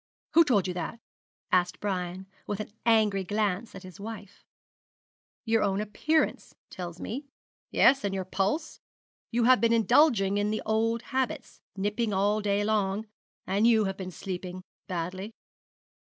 [0.33, 0.97] 'Who told you that?'
[1.51, 4.43] asked Brian, with an angry glance at his wife.
[5.45, 7.25] 'Your own appearance tells me
[7.69, 8.79] yes, and your pulse.
[9.29, 13.05] You have been indulging in the old habits nipping all day long;
[13.45, 15.33] and you have been sleeping badly.'